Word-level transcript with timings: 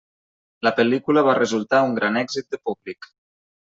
La 0.67 0.71
pel·lícula 0.79 1.23
va 1.29 1.37
resultar 1.39 1.83
un 1.91 1.93
gran 1.99 2.19
èxit 2.23 2.49
de 2.57 2.61
públic. 2.71 3.11